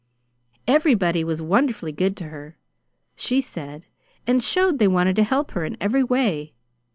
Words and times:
Everybody 0.67 1.23
was 1.23 1.43
wonderfully 1.43 1.91
good 1.91 2.17
to 2.17 2.29
her, 2.29 2.57
she 3.15 3.39
said, 3.39 3.85
and 4.25 4.43
showed 4.43 4.79
they 4.79 4.87
wanted 4.87 5.15
to 5.17 5.23
help 5.23 5.51
her 5.51 5.63
in 5.63 5.77
every 5.79 6.03
way. 6.03 6.55